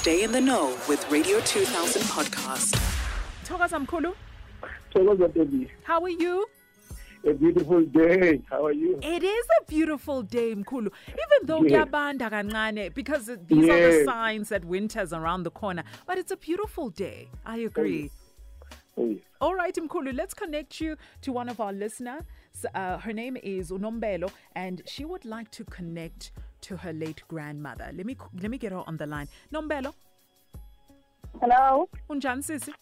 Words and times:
Stay 0.00 0.22
in 0.24 0.32
the 0.32 0.40
know 0.40 0.76
with 0.88 1.04
Radio 1.10 1.40
2000 1.40 2.02
podcast. 2.02 2.74
Thokoza 3.44 3.78
Mkhulu, 3.84 4.14
Thokoza 4.94 5.28
Ntombi. 5.28 5.68
how 5.82 6.02
are 6.02 6.08
you? 6.08 6.46
A 7.28 7.34
beautiful 7.34 7.82
day. 7.84 8.40
How 8.48 8.64
are 8.64 8.72
you? 8.72 8.98
It 9.02 9.22
is 9.22 9.46
a 9.60 9.64
beautiful 9.66 10.22
day, 10.22 10.54
Mkhulu. 10.54 10.90
Even 11.08 11.40
though 11.46 11.62
Yeah. 11.62 11.84
kuyabanda 11.84 12.30
kancane 12.30 12.94
because 12.94 13.26
these 13.46 13.68
are 13.68 13.92
the 13.92 14.04
signs 14.06 14.48
that 14.48 14.64
winter's 14.64 15.12
around 15.12 15.42
the 15.42 15.50
corner, 15.50 15.84
but 16.06 16.16
it's 16.18 16.32
a 16.32 16.36
beautiful 16.36 16.88
day. 16.90 17.28
I 17.44 17.58
agree. 17.58 18.10
Yes. 18.96 19.18
All 19.40 19.54
right, 19.54 19.74
Mkhulu, 19.74 20.14
let's 20.14 20.34
connect 20.34 20.80
you 20.80 20.96
to 21.22 21.32
one 21.32 21.48
of 21.48 21.60
our 21.60 21.72
listeners. 21.72 22.22
Uh, 22.74 22.98
her 22.98 23.12
name 23.12 23.36
is 23.42 23.70
Unombelo, 23.70 24.30
and 24.54 24.82
she 24.86 25.04
would 25.04 25.24
like 25.24 25.50
to 25.52 25.64
connect 25.64 26.32
to 26.62 26.76
her 26.76 26.92
late 26.92 27.22
grandmother. 27.28 27.90
Let 27.94 28.04
me 28.04 28.16
let 28.42 28.50
me 28.50 28.58
get 28.58 28.72
her 28.72 28.82
on 28.86 28.96
the 28.96 29.06
line. 29.06 29.28
Nombelo, 29.52 29.94
Hello, 31.40 31.88
unjani 32.08 32.42
sisi? 32.42 32.72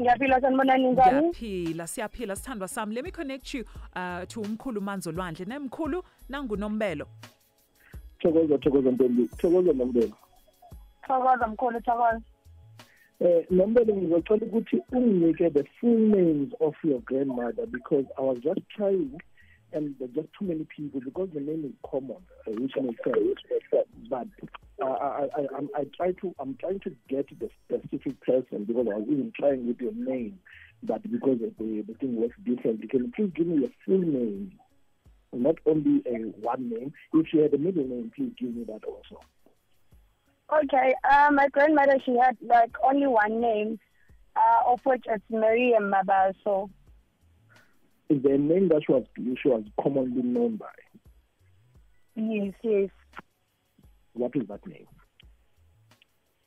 ngiyaphila 0.00 0.40
sanibonani 0.40 0.92
njani? 0.92 1.28
Ngiyaphila, 1.28 1.86
siyaphila 1.86 2.36
sithandwa 2.36 2.68
sami. 2.68 2.94
Let 2.94 3.04
me 3.04 3.10
connect 3.10 3.54
you 3.54 3.64
uh, 3.96 4.24
to 4.28 4.40
umkhulu 4.40 4.80
Manzolwandle. 4.80 5.46
Ne 5.46 5.58
mkhulu 5.58 6.02
nangu 6.28 6.56
Nombelo. 6.56 7.06
Thokoza 8.20 8.58
Thokoza 8.58 8.90
Ntombi. 8.90 9.28
Thokoza 9.36 9.72
Nombelo. 9.72 10.12
Thokoza 11.06 11.46
mkhulu 11.46 11.80
thokoza. 11.80 12.20
Eh 13.20 13.44
Nombelo 13.50 13.96
ngizocela 13.96 14.46
ukuthi 14.46 14.82
unginike 14.92 15.50
the 15.50 15.64
full 15.80 15.98
names 15.98 16.52
of 16.60 16.74
your 16.84 17.00
grandmother 17.00 17.66
because 17.66 18.04
I 18.18 18.20
was 18.20 18.38
just 18.42 18.60
trying 18.76 19.18
and 19.72 19.94
there's 19.98 20.12
just 20.12 20.28
too 20.38 20.46
many 20.46 20.66
people 20.76 21.00
because 21.00 21.28
the 21.34 21.40
name 21.40 21.64
is 21.64 21.90
common, 21.90 22.16
uh, 22.46 22.52
which 22.52 22.72
makes 22.76 23.02
sense. 23.04 23.38
But 24.08 24.28
uh, 24.82 24.86
I, 24.86 25.28
I, 25.36 25.46
I'm, 25.56 25.68
I 25.74 25.84
try 25.96 26.12
to, 26.12 26.34
I'm 26.38 26.56
trying 26.60 26.80
to 26.80 26.92
get 27.08 27.26
the 27.38 27.50
specific 27.64 28.20
person 28.20 28.64
because 28.64 28.86
I 28.90 28.96
was 28.96 29.06
even 29.10 29.32
trying 29.38 29.66
with 29.66 29.80
your 29.80 29.92
name, 29.94 30.38
but 30.82 31.02
because 31.10 31.38
the, 31.40 31.84
the 31.86 31.94
thing 31.94 32.16
works 32.16 32.36
differently. 32.44 32.88
Can 32.88 33.04
you 33.04 33.12
please 33.14 33.32
give 33.34 33.46
me 33.46 33.60
your 33.60 33.70
full 33.84 33.98
name? 33.98 34.52
Not 35.32 35.56
only 35.66 36.02
a 36.06 36.16
one 36.40 36.70
name. 36.70 36.92
If 37.12 37.32
you 37.32 37.40
had 37.40 37.52
a 37.52 37.58
middle 37.58 37.84
name, 37.84 38.12
please 38.14 38.32
give 38.38 38.54
me 38.54 38.64
that 38.64 38.84
also. 38.84 39.20
Okay, 40.52 40.94
uh, 41.10 41.30
my 41.32 41.48
grandmother 41.48 41.98
she 42.04 42.16
had 42.16 42.36
like 42.40 42.70
only 42.84 43.06
one 43.06 43.40
name, 43.40 43.80
uh, 44.36 44.70
of 44.70 44.80
which 44.84 45.04
it's 45.06 45.24
Maria 45.28 45.78
Mabaso. 45.80 46.70
Is 48.08 48.22
there 48.22 48.34
a 48.34 48.38
name 48.38 48.68
that 48.68 48.82
she 48.86 48.92
was, 48.92 49.04
she 49.16 49.48
was 49.48 49.64
commonly 49.82 50.22
known 50.22 50.56
by? 50.56 50.66
Yes, 52.14 52.54
yes. 52.62 52.90
What 54.12 54.36
is 54.36 54.46
that 54.48 54.64
name? 54.66 54.86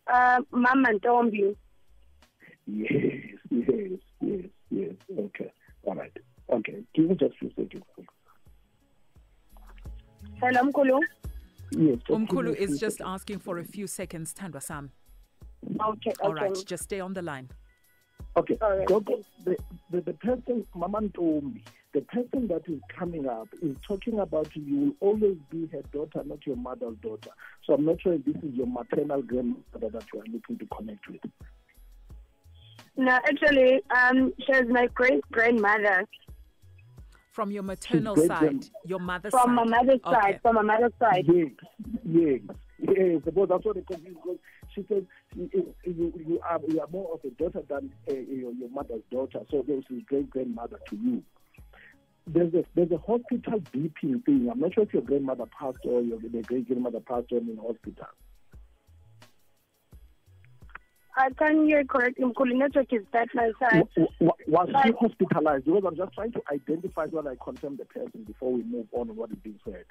Uh, 0.07 0.41
Mama 0.51 0.89
Ntombi. 0.93 1.55
Yes, 2.65 2.91
yes, 3.51 3.99
yes, 4.21 4.45
yes. 4.71 4.91
Okay, 5.17 5.51
all 5.83 5.95
right. 5.95 6.15
Okay, 6.49 6.83
give 6.95 7.09
me 7.09 7.15
just 7.15 7.33
a 7.35 7.37
few 7.39 7.49
seconds. 7.49 7.83
Hello 10.39 10.63
mkhulu. 10.63 10.99
Yes. 11.71 11.97
just 11.97 12.07
give 12.07 12.19
me 12.19 12.25
Umkhulu 12.25 12.51
a 12.51 12.55
few 12.55 12.63
is 12.65 12.79
just 12.79 12.97
seconds. 12.97 13.13
asking 13.15 13.39
for 13.39 13.59
a 13.59 13.63
few 13.63 13.87
seconds. 13.87 14.33
Thandwa 14.33 14.61
Sam. 14.61 14.91
Okay, 15.65 16.13
All 16.21 16.31
okay. 16.31 16.45
right, 16.45 16.57
just 16.65 16.83
stay 16.83 16.99
on 16.99 17.13
the 17.13 17.21
line. 17.21 17.49
Okay, 18.37 18.57
All 18.61 18.77
right. 18.77 18.87
Gogo, 18.87 19.19
the, 19.43 19.57
the, 19.91 20.01
the 20.01 20.13
person, 20.13 20.65
Mama 20.73 21.01
Ntombi, 21.01 21.61
the 21.93 22.01
person 22.01 22.47
that 22.47 22.61
is 22.67 22.79
coming 22.97 23.27
up 23.27 23.47
is 23.61 23.75
talking 23.85 24.19
about 24.19 24.47
you 24.55 24.95
will 25.01 25.09
always 25.09 25.37
be 25.49 25.67
her 25.71 25.81
daughter, 25.91 26.23
not 26.25 26.45
your 26.45 26.55
mother's 26.55 26.95
daughter. 27.01 27.31
So 27.65 27.73
I'm 27.73 27.85
not 27.85 27.99
sure 28.01 28.13
if 28.13 28.23
this 28.25 28.35
is 28.37 28.53
your 28.53 28.67
maternal 28.67 29.21
grandmother 29.23 29.89
that 29.89 30.03
you 30.13 30.21
are 30.21 30.25
looking 30.31 30.57
to 30.59 30.65
connect 30.75 31.07
with. 31.09 31.21
No, 32.95 33.11
actually, 33.13 33.81
um, 33.95 34.33
she's 34.45 34.67
my 34.69 34.87
great 34.93 35.21
grandmother 35.31 36.05
From 37.39 37.51
your 37.51 37.63
maternal 37.63 38.17
side, 38.17 38.39
grand- 38.39 38.69
your 38.85 38.99
mother's 38.99 39.31
from 39.31 39.45
side. 39.45 39.55
my 39.55 39.63
mother's 39.63 40.01
Okay. 40.05 40.13
side. 40.21 40.39
From 40.41 40.55
my 40.55 40.61
mother's 40.61 40.91
side. 40.99 41.25
Yes, 41.25 41.51
yes, 42.03 42.39
yes. 42.79 43.21
Because 43.23 43.47
that's 43.47 43.63
what 43.65 43.75
they 43.75 43.81
confused. 43.81 44.17
Because 44.21 44.37
she 44.75 44.85
said 44.89 45.07
you, 45.37 45.73
you, 45.85 46.13
you 46.17 46.39
are 46.43 46.59
you 46.67 46.81
are 46.81 46.87
more 46.91 47.13
of 47.13 47.21
a 47.23 47.29
daughter 47.41 47.61
than 47.69 47.93
uh, 48.09 48.13
your, 48.13 48.51
your 48.51 48.67
mother's 48.71 49.03
daughter. 49.09 49.39
So 49.49 49.63
this 49.65 49.85
is 49.89 50.03
great 50.05 50.29
grandmother 50.29 50.79
to 50.89 50.95
you. 50.97 51.23
There's 52.27 52.53
a 52.53 52.65
there's 52.75 52.91
a 52.91 52.97
hospital 52.97 53.61
beeping 53.73 54.25
thing. 54.25 54.49
I'm 54.51 54.59
not 54.59 54.73
sure 54.73 54.83
if 54.83 54.91
your 54.93 55.03
grandmother 55.03 55.45
passed 55.57 55.77
or 55.85 56.01
your 56.01 56.19
the 56.19 56.41
great 56.41 56.67
grandmother 56.67 56.99
passed 56.99 57.31
on 57.31 57.47
in 57.49 57.55
hospital. 57.55 58.07
I 61.19 61.29
can 61.37 61.65
hear 61.65 61.83
correctly. 61.83 62.23
Mkhulu, 62.25 62.55
network 62.57 62.93
is 62.93 63.03
bad 63.11 63.27
my 63.33 63.51
side. 63.59 63.83
W- 63.97 64.07
w- 64.21 64.31
was 64.47 64.67
she 64.69 64.73
Right. 64.73 64.95
hospitalized? 64.97 65.65
Because 65.65 65.83
I'm 65.85 65.97
just 65.97 66.13
trying 66.13 66.31
to 66.31 66.41
identify 66.49 67.07
so 67.09 67.21
that 67.21 67.29
I 67.29 67.35
confirm 67.43 67.75
the 67.75 67.83
person 67.85 68.23
before 68.25 68.53
we 68.53 68.63
move 68.63 68.87
on 68.93 69.09
on 69.09 69.17
what 69.17 69.29
is 69.31 69.37
being 69.39 69.59
said. 69.65 69.83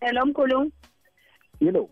Hello 0.00 0.22
mkhulu. 0.24 0.72
Hello. 1.60 1.70
know, 1.72 1.90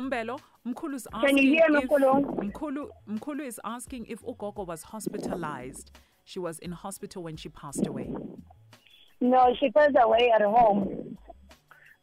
Nombelo, 0.00 0.38
Mkhulu's 0.64 1.08
asking 1.12 1.36
Can 1.36 1.38
you 1.38 1.50
hear 1.54 1.68
me, 1.68 1.82
if 1.82 1.88
Mkhulu? 1.90 2.52
Mkulu, 2.52 2.90
Mkhulu 3.08 3.40
is 3.46 3.60
asking 3.64 4.06
if 4.06 4.22
Ugogo 4.22 4.64
was 4.66 4.82
hospitalized. 4.84 5.90
She 6.24 6.38
was 6.38 6.58
in 6.60 6.70
hospital 6.72 7.22
when 7.24 7.36
she 7.36 7.48
passed 7.48 7.86
away. 7.86 8.12
No, 9.20 9.52
she 9.58 9.70
passed 9.70 9.96
away 10.00 10.30
at 10.34 10.42
home. 10.42 11.05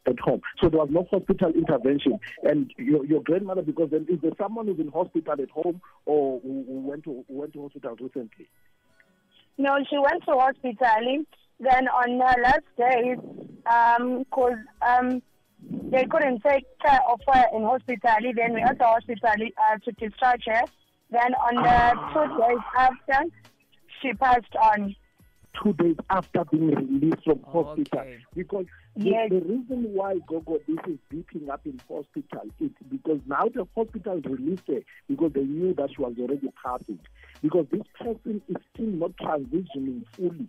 At 0.06 0.18
home. 0.20 0.40
So 0.60 0.68
there 0.68 0.80
was 0.80 0.88
no 0.90 1.06
hospital 1.10 1.50
intervention. 1.50 2.18
And 2.42 2.72
your, 2.76 3.04
your 3.04 3.22
grandmother, 3.22 3.62
because 3.62 3.90
then 3.90 4.06
is 4.08 4.20
there 4.22 4.32
someone 4.38 4.66
who's 4.66 4.78
in 4.78 4.88
hospital 4.88 5.34
at 5.40 5.50
home 5.50 5.80
or 6.06 6.40
who, 6.40 6.64
went 6.66 7.04
to 7.04 7.24
who 7.28 7.34
went 7.34 7.52
to 7.54 7.62
hospital 7.62 7.96
recently? 8.00 8.48
No, 9.56 9.76
she 9.88 9.98
went 9.98 10.24
to 10.24 10.32
hospital. 10.32 11.24
Then 11.60 11.88
on 11.88 12.20
her 12.20 12.42
last 12.42 12.64
day, 12.76 13.16
um, 13.66 14.24
cause 14.30 14.58
um, 14.86 15.22
they 15.70 16.04
couldn't 16.04 16.42
take 16.42 16.66
care 16.80 17.00
of 17.08 17.20
her 17.32 17.44
in 17.54 17.62
hospital. 17.62 18.32
Then 18.36 18.54
we 18.54 18.60
had 18.60 18.78
the 18.78 18.84
hospital 18.84 19.30
uh, 19.30 19.78
to 19.84 19.92
discharge 19.92 20.42
her. 20.46 20.62
Then 21.10 21.34
on 21.34 21.54
the 21.62 21.94
two 22.12 22.40
days 22.40 22.64
after, 22.76 23.30
she 24.02 24.12
passed 24.14 24.56
on. 24.60 24.96
Two 25.62 25.72
days 25.74 25.96
after 26.10 26.44
being 26.50 26.68
released 26.74 27.24
from 27.24 27.42
hospital. 27.44 28.00
Okay. 28.00 28.18
Because 28.34 28.66
Yes. 28.96 29.28
the, 29.30 29.40
the 29.40 29.46
reason 29.46 29.94
why 29.94 30.18
Gogo 30.28 30.58
this 30.68 30.78
is 30.86 30.98
beeping 31.12 31.48
up 31.48 31.62
in 31.66 31.80
hospital 31.88 32.42
is 32.60 32.70
because 32.90 33.20
now 33.26 33.48
the 33.52 33.66
hospital 33.76 34.20
released 34.24 34.66
her 34.68 34.80
because 35.08 35.32
they 35.32 35.42
knew 35.42 35.74
that 35.74 35.90
she 35.90 36.00
was 36.02 36.14
already 36.20 36.48
passing. 36.62 37.00
Because 37.42 37.66
this 37.72 37.82
person 37.98 38.40
is 38.48 38.56
still 38.72 38.86
not 38.86 39.12
transitioning 39.16 40.04
fully. 40.16 40.48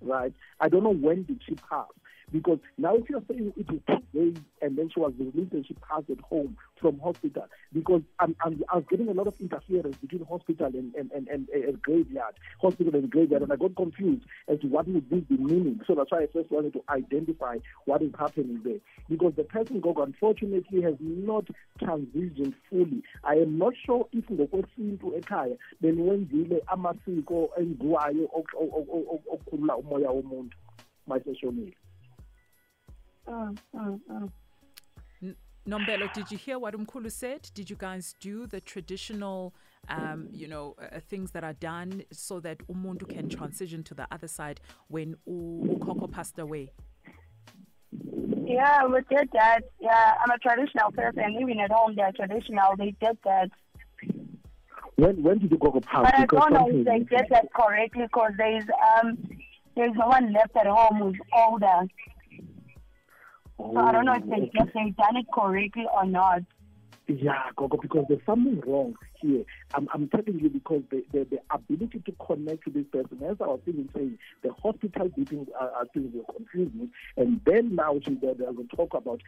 right? 0.00 0.32
I 0.60 0.68
don't 0.68 0.84
know 0.84 0.94
when 0.94 1.24
did 1.24 1.42
she 1.46 1.54
pass. 1.54 1.86
Because 2.32 2.58
now 2.78 2.94
if 2.94 3.08
you're 3.10 3.22
saying 3.28 3.52
it 3.56 3.66
is 3.72 3.80
two 3.86 4.02
days 4.18 4.40
and 4.62 4.76
then 4.78 4.88
she 4.92 5.00
was 5.00 5.12
released 5.18 5.52
and 5.52 5.66
she 5.66 5.74
passed 5.74 6.10
at 6.10 6.20
home 6.20 6.56
from 6.80 6.98
hospital, 7.00 7.44
because 7.72 8.02
I'm, 8.18 8.34
I'm, 8.44 8.62
I 8.72 8.76
was 8.76 8.84
getting 8.90 9.08
a 9.08 9.12
lot 9.12 9.26
of 9.26 9.34
interference 9.40 9.96
between 10.00 10.24
hospital 10.24 10.66
and, 10.66 10.94
and, 10.94 11.10
and, 11.12 11.28
and, 11.28 11.48
and 11.48 11.82
graveyard, 11.82 12.34
hospital 12.60 12.94
and 12.94 13.10
graveyard, 13.10 13.42
and 13.42 13.52
I 13.52 13.56
got 13.56 13.76
confused 13.76 14.22
as 14.48 14.58
to 14.60 14.66
what 14.68 14.86
would 14.88 15.10
this 15.10 15.24
be 15.24 15.36
meaning. 15.36 15.80
So 15.86 15.94
that's 15.94 16.10
why 16.12 16.22
I 16.22 16.26
first 16.32 16.50
wanted 16.50 16.72
to 16.74 16.82
identify 16.88 17.56
what 17.84 18.02
is 18.02 18.12
happening 18.18 18.60
there. 18.64 18.78
Because 19.08 19.32
the 19.36 19.44
person, 19.44 19.80
Gogo, 19.80 20.02
unfortunately 20.02 20.82
has 20.82 20.94
not 21.00 21.46
transitioned 21.82 22.54
fully. 22.70 23.02
I 23.24 23.34
am 23.34 23.58
not 23.58 23.74
sure 23.84 24.06
if 24.12 24.24
ngokwesintu 24.30 25.14
ekhaya 25.16 25.56
beniwenzile 25.80 26.62
amasiko 26.66 27.50
enziwayo 27.58 28.24
ok- 28.32 28.56
ok- 28.60 28.72
ok- 28.76 29.08
ok- 29.12 29.28
okukhulula 29.32 29.76
umoya 29.76 30.10
womuntu 30.10 30.56
maseshonile 31.06 31.76
Mm, 33.30 33.56
mm, 33.74 34.00
mm. 34.10 34.28
Nombelo, 35.68 36.10
did 36.12 36.30
you 36.32 36.38
hear 36.38 36.58
what 36.58 36.74
Umkhulu 36.74 37.12
said? 37.12 37.48
Did 37.54 37.68
you 37.70 37.76
guys 37.76 38.14
do 38.18 38.46
the 38.46 38.60
traditional, 38.60 39.54
um, 39.88 40.28
you 40.32 40.48
know, 40.48 40.74
uh, 40.80 40.98
things 41.00 41.30
that 41.32 41.44
are 41.44 41.52
done 41.52 42.02
so 42.10 42.40
that 42.40 42.58
Umundu 42.66 43.08
can 43.08 43.28
transition 43.28 43.84
to 43.84 43.94
the 43.94 44.08
other 44.10 44.26
side 44.26 44.60
when 44.88 45.10
U- 45.26 45.78
Ukoko 45.78 46.10
passed 46.10 46.38
away? 46.38 46.72
Yeah, 47.92 48.86
we 48.86 49.00
did 49.14 49.28
that. 49.34 49.60
Yeah, 49.80 50.14
I'm 50.24 50.30
a 50.30 50.38
traditional 50.38 50.90
person. 50.92 51.36
Living 51.38 51.60
at 51.60 51.70
home, 51.70 51.94
they're 51.94 52.12
traditional. 52.12 52.74
They 52.76 52.94
did 53.00 53.18
that. 53.24 53.50
when 54.96 55.22
when 55.22 55.38
did 55.38 55.50
you 55.52 55.58
go 55.58 55.70
pass 55.80 56.02
But 56.04 56.18
I 56.18 56.26
don't 56.26 56.52
know 56.52 56.66
if 56.68 56.72
something 56.72 56.84
they 56.84 56.98
did 57.00 57.26
that 57.30 57.46
correctly 57.54 58.02
because 58.02 58.32
there's 58.38 58.64
um 58.98 59.16
there's 59.76 59.94
no 59.94 60.08
one 60.08 60.32
left 60.32 60.56
at 60.56 60.66
home 60.66 60.96
who's 61.00 61.18
older. 61.32 61.86
So 63.60 63.78
I 63.78 63.92
don't 63.92 64.04
know 64.06 64.14
if 64.14 64.26
they 64.26 64.50
if 64.52 64.72
they 64.72 64.90
done 64.90 65.16
it 65.16 65.26
correctly 65.32 65.84
or 65.92 66.06
not. 66.06 66.42
Yeah, 67.08 67.42
Gogo, 67.56 67.76
because 67.76 68.06
there's 68.08 68.24
something 68.24 68.60
wrong 68.64 68.94
here. 69.20 69.44
I'm, 69.74 69.88
I'm 69.92 70.08
telling 70.08 70.38
you 70.38 70.48
because 70.48 70.82
the, 70.90 71.04
the, 71.12 71.26
the 71.28 71.38
ability 71.52 72.02
to 72.06 72.12
connect 72.24 72.64
to 72.64 72.70
this 72.70 72.84
person, 72.92 73.18
as 73.28 73.36
I 73.40 73.46
was 73.46 73.60
even 73.66 73.88
saying, 73.92 74.16
the 74.42 74.52
hospital 74.52 75.08
beating 75.16 75.44
uh, 75.60 75.64
uh, 75.80 75.84
things 75.92 76.14
were 76.14 76.32
confusing. 76.32 76.88
And 77.16 77.40
then 77.44 77.74
now 77.74 77.98
she, 78.04 78.14
they, 78.14 78.32
they 78.34 78.44
will 78.44 78.66
talk 78.76 78.94
about 78.94 79.20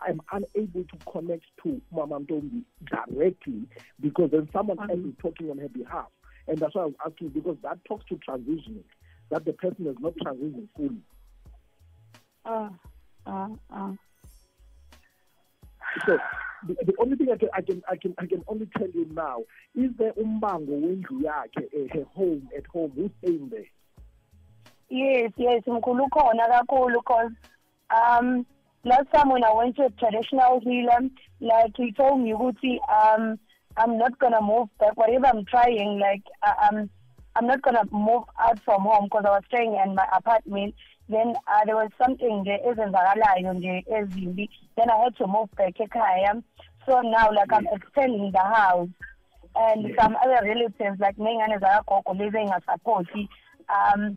I'm 0.00 0.20
unable 0.32 0.84
to 0.84 1.12
connect 1.12 1.44
to 1.64 1.80
Mama 1.92 2.20
Ntombi 2.20 2.62
directly 2.86 3.66
because 4.00 4.30
then 4.30 4.48
someone 4.52 4.78
else 4.78 5.00
is 5.00 5.14
talking 5.20 5.50
on 5.50 5.58
her 5.58 5.68
behalf. 5.68 6.06
And 6.46 6.58
that's 6.58 6.74
why 6.74 6.82
I 6.82 6.86
was 6.86 6.94
asking 7.04 7.30
because 7.30 7.56
that 7.62 7.84
talks 7.84 8.04
to 8.06 8.16
transitioning, 8.16 8.84
that 9.30 9.44
the 9.44 9.52
person 9.52 9.86
is 9.86 9.96
not 10.00 10.14
transitioning 10.24 10.68
fully. 10.76 11.02
Uh, 12.44 12.70
uh, 13.28 13.48
uh. 13.72 13.92
So 16.06 16.18
the, 16.66 16.74
the 16.84 16.94
only 16.98 17.16
thing 17.16 17.28
I 17.32 17.36
can, 17.36 17.48
I 17.54 17.62
can 17.62 17.82
I 17.88 17.96
can 17.96 18.14
I 18.18 18.26
can 18.26 18.44
only 18.48 18.68
tell 18.76 18.88
you 18.88 19.06
now 19.12 19.42
is 19.74 19.90
there 19.98 20.12
umbango 20.12 20.74
wendlu 20.80 21.22
yakhe 21.22 21.64
eh, 21.76 21.88
her 21.92 22.04
home 22.14 22.48
at 22.56 22.66
home 22.66 22.92
who's 22.94 23.10
staying 23.22 23.48
there. 23.50 23.70
Yes, 24.90 25.32
yes, 25.36 25.62
mkhulu 25.66 26.04
ukhona 26.04 26.48
kakhulu 26.48 27.00
because 27.00 27.32
um 27.90 28.46
last 28.84 29.10
time 29.12 29.30
when 29.30 29.44
I 29.44 29.52
went 29.52 29.76
to 29.76 29.86
a 29.86 29.90
traditional 29.90 30.60
healer, 30.60 31.00
like 31.40 31.76
he 31.76 31.92
told 31.92 32.20
me 32.20 32.32
ukuthi 32.32 32.78
um 32.88 33.38
I'm 33.76 33.98
not 33.98 34.18
gonna 34.18 34.42
move 34.42 34.68
back. 34.80 34.96
Whatever 34.96 35.26
I'm 35.26 35.44
trying, 35.44 35.98
like 36.00 36.22
I, 36.42 36.68
I'm 36.70 36.90
I'm 37.38 37.46
not 37.46 37.62
gonna 37.62 37.84
move 37.92 38.24
out 38.40 38.58
from 38.64 38.82
home 38.82 39.04
because 39.04 39.24
I 39.26 39.30
was 39.30 39.42
staying 39.48 39.78
in 39.84 39.94
my 39.94 40.06
apartment. 40.16 40.74
Then 41.08 41.34
uh, 41.46 41.64
there 41.64 41.76
was 41.76 41.90
something 42.02 42.42
there 42.44 42.58
ezenzakalayo 42.66 43.52
nje 43.54 43.84
ezimbi. 43.90 44.48
Then 44.76 44.90
I 44.90 44.96
had 45.04 45.16
to 45.16 45.26
move 45.26 45.48
back 45.56 45.74
ekhaya. 45.78 46.42
So 46.86 47.00
now 47.00 47.30
like 47.32 47.52
I'm 47.52 47.66
extending 47.72 48.32
the 48.32 48.38
house. 48.40 48.88
And 49.56 49.94
some 50.00 50.16
other 50.22 50.40
relatives 50.46 51.00
like 51.00 51.16
ney'ngane 51.16 51.58
zakagogo 51.60 52.14
lezi 52.14 52.38
engasaphothi 52.38 53.28
um 53.68 54.16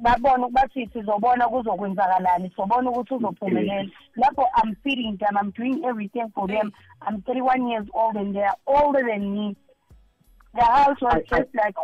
babona 0.00 0.46
ukubathi 0.46 0.86
sizobona 0.92 1.48
kuzokwenzakalani 1.48 2.52
sobona 2.56 2.90
ukuthi 2.90 3.14
uzophumelela 3.14 3.90
lapho 4.16 4.46
i'm 4.62 4.74
feeding 4.82 5.16
them 5.18 5.36
i'm 5.36 5.50
doing 5.50 5.84
everything 5.84 6.28
for 6.34 6.46
them 6.48 6.72
i'm 7.08 7.16
31 7.22 7.68
years 7.70 7.86
old 7.94 8.16
and 8.16 8.34
they 8.34 8.44
are 8.44 8.56
older 8.66 9.02
than 9.10 9.34
me 9.34 9.56
the 10.54 10.64
house 10.64 11.00
was 11.00 11.14
I- 11.14 11.36
I- 11.36 11.40
just 11.40 11.54
like 11.54 11.74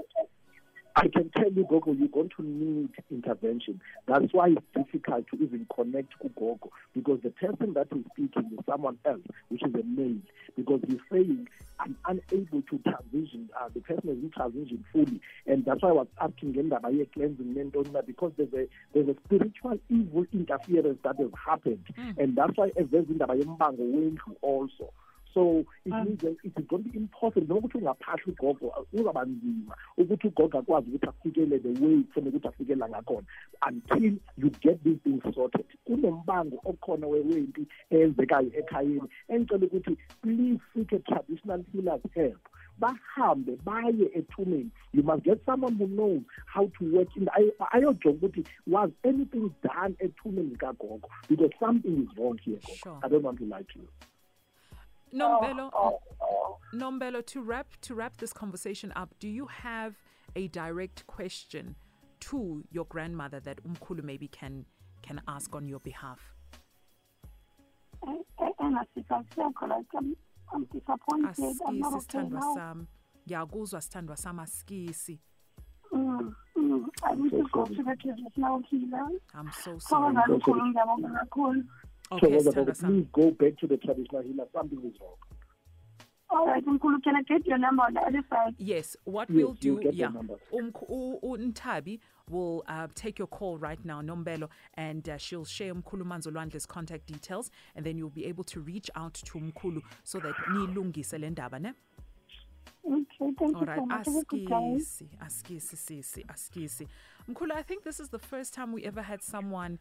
I 0.97 1.09
can 1.09 1.31
tell 1.31 1.51
you, 1.51 1.67
Gogo, 1.69 1.93
you're 1.93 2.09
going 2.09 2.31
to 2.37 2.43
need 2.43 2.91
intervention. 3.11 3.81
That's 4.07 4.33
why 4.33 4.51
it's 4.51 4.63
difficult 4.75 5.27
to 5.29 5.37
even 5.43 5.67
connect 5.75 6.13
to 6.23 6.29
Gogo 6.29 6.71
because 6.95 7.21
the 7.23 7.31
person 7.31 7.75
that 7.75 7.89
is 7.91 8.05
speaking 8.13 8.51
is 8.53 8.65
someone 8.69 8.99
else, 9.05 9.23
which 9.49 9.63
is 9.65 9.75
a 9.75 9.83
male. 9.83 10.19
Because 10.57 10.81
he's 10.87 11.01
saying, 11.11 11.49
I'm 11.81 11.97
unable 12.07 12.63
to 12.63 12.79
transition. 12.79 13.51
Uh, 13.61 13.69
the 13.75 13.81
person 13.81 14.09
is 14.11 14.23
in 14.23 14.31
transition 14.31 14.85
fully, 14.93 15.21
and 15.47 15.65
that's 15.65 15.83
why 15.83 15.89
I 15.89 15.93
was 15.93 16.07
asking 16.21 16.55
Genda 16.55 16.81
by 16.81 16.93
cleansing 17.13 17.55
mentor 17.55 17.83
because 18.07 18.33
there's 18.37 18.53
a 18.55 18.69
there's 18.93 19.09
a 19.09 19.17
spiritual 19.25 19.79
evil 19.91 20.25
interference 20.33 20.99
that 21.03 21.17
has 21.19 21.31
happened, 21.45 21.85
and 22.19 22.37
that's 22.37 22.57
why 22.57 22.71
as 22.79 22.87
there's 22.93 23.09
in 23.09 23.19
the 23.19 23.27
also. 24.43 24.93
So 25.35 25.65
it 25.85 25.93
means 25.93 26.21
that 26.21 26.37
it 26.43 26.53
is 26.57 26.65
going 26.67 26.85
to 26.85 26.91
be 26.91 26.97
impossible. 26.97 27.47
Noma 27.47 27.61
ukuthi 27.61 27.79
ungaphahla 27.79 28.25
ugogo 28.27 28.87
uzaba 28.93 29.25
nzima 29.25 29.77
ukuthi 29.99 30.27
ugogo 30.29 30.59
akwazi 30.59 30.91
ukuthi 30.91 31.07
afikele 31.07 31.59
the 31.59 31.85
way 31.85 32.03
kufanele 32.03 32.37
ukuthi 32.37 32.49
afikela 32.49 32.89
ngakhona 32.89 33.27
until 33.69 34.19
you 34.39 34.51
get 34.61 34.83
these 34.83 34.99
things 35.05 35.35
sorted. 35.35 35.65
Kunombango 35.87 36.61
okhona 36.65 37.07
wewempi 37.07 37.67
eyenzekayo 37.91 38.51
ekhayeni 38.59 39.09
engicela 39.29 39.67
ukuthi 39.67 39.97
please 40.23 40.61
seek 40.75 40.93
a 40.93 40.99
traditional 40.99 41.65
healer's 41.73 42.03
help. 42.15 42.49
Bahambe 42.79 43.57
baye 43.65 44.11
ethuneni 44.15 44.71
you 44.93 45.03
must 45.03 45.23
get 45.25 45.45
someone 45.45 45.77
who 45.77 45.87
knows 45.87 46.23
how 46.47 46.67
to 46.79 46.85
work 46.93 47.09
in 47.17 47.29
ayojonga 47.73 48.11
ukuthi 48.11 48.47
was 48.67 48.91
anything 49.05 49.51
done 49.63 49.95
ethuneni 49.99 50.57
kagogo? 50.57 51.09
Because 51.29 51.51
something 51.61 52.03
is 52.03 52.19
wrong 52.19 52.39
here 52.45 52.55
gogo. 52.65 52.77
Sure. 52.83 52.99
i 53.03 53.09
don't 53.09 53.23
want 53.23 53.39
to 53.39 53.45
lie 53.45 53.63
to 53.63 53.79
you. 53.79 53.89
Nombelo, 55.15 55.71
oh, 55.73 55.99
oh. 56.21 56.59
Nombelo, 56.75 57.25
to 57.27 57.43
wrap 57.43 57.69
to 57.83 57.95
wrap 57.95 58.17
this 58.17 58.33
conversation 58.33 58.93
up, 58.97 59.15
do 59.21 59.29
you 59.29 59.47
have 59.47 59.95
a 60.37 60.49
direct 60.49 61.07
question 61.07 61.77
to 62.21 62.65
your 62.73 62.85
grandmother 62.87 63.39
that 63.41 63.63
Umkhulu 63.65 64.03
maybe 64.03 64.29
can 64.29 64.65
can 65.03 65.21
ask 65.29 65.55
on 65.55 65.69
your 65.69 65.81
behalf? 65.81 66.35
engasikasekho 68.61 69.69
like 69.69 69.87
I'm, 69.97 70.17
I'm 70.53 70.65
disappointed 70.73 71.57
I'm 71.67 71.79
not 71.81 71.93
Askisi 71.93 71.97
okay 71.97 72.01
sithandwa 72.01 72.41
now 72.41 72.55
sam. 72.55 72.87
Ngiyakuzwa 73.27 73.81
sithandwa 73.81 74.17
sam 74.17 74.39
askisi. 74.41 75.19
mm, 75.93 76.35
mm. 76.57 76.87
I 77.03 77.15
need 77.15 77.31
so 77.31 77.37
to 77.37 77.49
go 77.53 77.65
sorry. 77.65 77.77
to 77.77 77.83
the 77.83 77.97
traditional 77.97 78.63
healer 78.71 79.09
I'm 79.35 79.51
so 79.53 79.79
so 79.79 79.79
sorry. 79.79 80.15
Kakhulu 82.11 82.31
ngiyabonga 82.31 82.41
kakhulu 82.41 82.41
Okay, 82.41 82.43
so 82.45 82.51
sithandwa 82.51 82.75
sam. 82.77 82.91
please 82.93 83.09
go 83.13 83.31
back 83.31 83.57
to 83.59 83.67
the 83.67 83.77
traditional 83.77 84.23
healer 84.23 84.47
something 84.53 84.79
is 84.85 85.01
wrong 85.01 85.17
all 86.31 86.47
right 86.47 86.67
mkhulu 86.67 87.01
can 87.05 87.15
I 87.17 87.23
get 87.23 87.47
your 87.47 87.59
number 87.59 87.83
on 87.85 87.95
the 87.95 88.01
other 88.01 88.23
side 88.31 88.55
Yes, 88.59 88.97
what 89.05 89.29
Yes, 89.31 89.37
we'll 89.37 89.57
you'll 89.61 89.77
do, 89.77 89.83
get 89.83 89.93
the 89.93 89.99
yeah, 89.99 90.09
number. 90.09 90.35
Umk- 90.53 90.89
U- 90.91 91.19
U- 91.23 91.39
Ntabi 91.39 92.01
will 92.31 92.65
uh, 92.67 92.89
take 92.95 93.19
your 93.19 93.29
call 93.29 93.59
right 93.59 93.79
now, 93.85 94.01
Nombelo, 94.03 94.49
and 94.75 95.07
uh, 95.09 95.17
she'll 95.19 95.45
share 95.45 95.75
Mkhulu 95.75 96.03
Manzolwandle's 96.03 96.67
contact 96.67 97.07
details, 97.07 97.51
and 97.77 97.85
then 97.87 97.99
you'll 97.99 98.09
be 98.11 98.25
able 98.25 98.43
to 98.45 98.61
reach 98.61 98.91
out 98.97 99.15
to 99.15 99.39
Mkhulu 99.39 99.83
so 100.03 100.19
that 100.21 100.35
nilungise 100.51 101.19
le 101.21 101.31
ndaba, 101.31 101.61
ne? 101.61 101.73
okay 102.87 103.33
thank 103.39 103.55
All 103.57 103.61
you 103.61 103.67
right, 103.67 103.79
so 103.79 103.87
much 103.87 104.07
Have 104.07 104.17
a 104.17 104.25
good 104.25 104.47
day. 104.47 104.55
askisi, 104.77 105.09
askisi, 105.21 105.77
sisi, 105.77 106.25
askisi. 106.29 106.89
Mkhulu, 107.29 107.53
I 107.55 107.63
think 107.63 107.85
this 107.85 108.01
is 108.01 108.09
the 108.09 108.19
first 108.19 108.55
time 108.55 108.73
we 108.73 108.83
ever 108.85 109.03
had 109.03 109.23
someone 109.23 109.79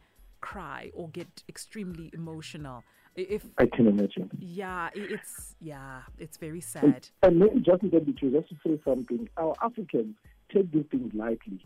cry 0.52 0.92
or 0.94 1.08
get 1.10 1.32
extremely 1.54 2.10
emotional. 2.14 2.84
I- 3.18 3.28
If 3.38 3.44
i 3.58 3.66
can 3.76 3.86
imagine 3.88 4.30
yeah, 4.40 4.90
it's 4.96 5.56
yeah, 5.62 6.02
it's 6.24 6.38
very 6.46 6.62
sad. 6.62 7.02
And 7.24 7.40
maybe 7.40 7.60
just 7.70 7.82
between, 7.82 8.32
just 8.38 8.50
to 8.50 8.56
say 8.66 8.76
something, 8.84 9.30
our 9.38 9.54
Africans 9.62 10.16
take 10.54 10.68
these 10.72 10.86
things 10.92 11.12
lightly. 11.14 11.60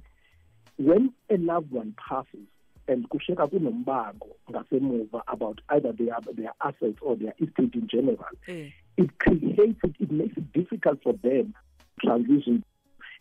When 0.78 1.04
a 1.30 1.38
loved 1.38 1.72
one 1.72 1.92
passes, 2.08 2.48
and 2.90 3.10
kusheka 3.10 3.50
kunombango 3.52 4.30
ngasemuva 4.52 5.22
about 5.28 5.58
either 5.70 5.92
their 5.94 6.18
their 6.40 6.54
assets 6.64 7.00
or 7.02 7.16
their 7.16 7.34
estate 7.44 7.74
in 7.82 7.88
general, 7.96 8.32
Eh. 8.48 8.70
it 8.98 9.10
creates 9.20 9.80
it, 9.88 9.96
it 10.00 10.12
makes 10.12 10.38
it 10.38 10.48
difficult 10.54 11.02
for 11.04 11.14
them 11.14 11.54
to 12.02 12.08
transition. 12.08 12.64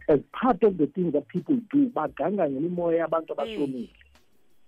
As 0.08 0.20
part 0.40 0.62
of 0.62 0.76
the 0.78 0.86
things 0.94 1.12
that 1.14 1.26
people 1.28 1.58
do, 1.72 1.88
baganga 1.90 2.44
ngemimoya 2.52 2.98
yabantu 3.08 3.30
abashonile. 3.34 3.90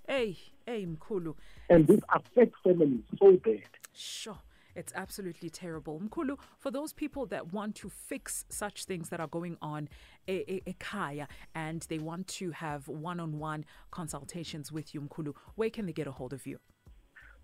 Hey, 0.09 0.39
hey, 0.65 0.87
Mkhulu. 0.87 1.35
And 1.69 1.87
this 1.87 2.01
affects 2.15 2.59
families 2.65 3.03
so 3.19 3.33
bad. 3.45 3.61
Sure. 3.93 4.39
It's 4.75 4.93
absolutely 4.95 5.51
terrible. 5.51 6.01
Mkhulu, 6.01 6.39
for 6.59 6.71
those 6.71 6.95
people 6.95 7.27
that 7.27 7.53
want 7.53 7.75
to 7.77 7.91
fix 7.91 8.47
such 8.49 8.85
things 8.87 9.11
that 9.11 9.21
are 9.21 9.27
going 9.27 9.59
on 9.61 9.89
e- 10.27 10.45
e- 10.49 10.63
ekhaya 10.67 11.27
and 11.55 11.83
they 11.91 11.99
want 11.99 12.27
to 12.29 12.53
have 12.53 12.89
one-on-one 12.89 13.67
consultations 13.91 14.73
with 14.73 14.95
you, 14.95 15.03
Mkhulu, 15.03 15.35
where 15.57 15.69
can 15.69 15.85
they 15.85 15.93
get 15.93 16.07
a 16.07 16.13
hold 16.13 16.33
of 16.33 16.47
you? 16.47 16.59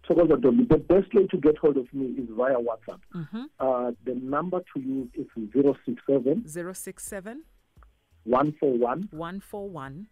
The 0.08 0.84
best 0.88 1.12
way 1.14 1.26
to 1.26 1.36
get 1.36 1.58
hold 1.58 1.76
of 1.76 1.92
me 1.92 2.06
is 2.18 2.28
via 2.30 2.56
WhatsApp. 2.56 3.00
Uh, 3.60 3.92
the 4.06 4.14
number 4.14 4.60
to 4.74 4.80
use 4.80 5.08
is 5.14 5.26
067 5.52 6.46
067 6.48 7.42
141 8.24 9.08
141 9.10 10.06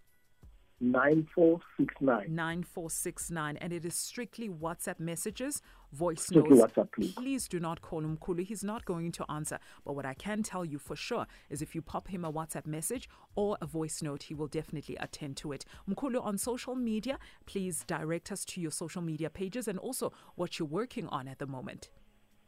9469. 0.83 2.35
9469 2.35 3.57
and 3.59 3.73
it 3.73 3.85
is 3.85 3.95
strictly 3.95 4.49
WhatsApp 4.49 4.99
messages, 4.99 5.63
voice 5.93 6.23
Strictly 6.23 6.59
notes. 6.59 6.73
WhatsApp, 6.73 6.93
please. 6.93 7.13
Please 7.13 7.49
do 7.49 7.61
not 7.61 7.81
call 7.81 8.03
Mkhulu. 8.03 8.45
He's 8.45 8.65
not 8.65 8.85
going 8.85 9.13
to 9.13 9.31
answer. 9.31 9.59
But 9.85 9.95
what 9.95 10.05
I 10.05 10.15
can 10.15 10.43
tell 10.43 10.65
you 10.65 10.79
for 10.79 10.97
sure 10.97 11.27
is 11.51 11.63
if 11.63 11.75
you 11.75 11.83
pop 11.83 12.09
him 12.09 12.25
a 12.25 12.33
WhatsApp 12.33 12.67
message 12.67 13.09
or 13.37 13.57
a 13.61 13.67
voice 13.67 14.03
note, 14.03 14.25
he 14.25 14.35
will 14.35 14.49
definitely 14.49 14.97
attend 14.97 15.37
to 15.39 15.53
it. 15.53 15.65
Mkhulu, 15.89 16.25
on 16.25 16.37
social 16.37 16.75
media, 16.75 17.19
please 17.47 17.85
direct 17.87 18.33
us 18.33 18.45
to 18.47 18.61
your 18.61 18.73
social 18.73 19.03
media 19.03 19.31
pages 19.31 19.69
and 19.69 19.79
also 19.79 20.13
what 20.35 20.59
you're 20.59 20.69
working 20.69 21.07
on 21.09 21.29
at 21.29 21.39
the 21.39 21.47
moment. 21.47 21.91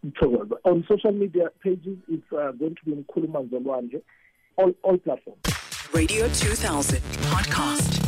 Thokoza. 0.06 0.56
On 0.64 0.84
social 0.88 1.12
media 1.12 1.48
pages, 1.62 1.98
it's 2.08 2.32
uh, 2.32 2.52
going 2.52 2.74
to 2.74 2.84
be 2.84 2.92
Mkhulu 2.92 3.26
Manzolwandle, 3.28 4.02
all, 4.56 4.72
all 4.82 4.98
platforms. 4.98 5.40
Radio 5.92 6.28
2000 6.28 6.98
podcast. 7.22 8.03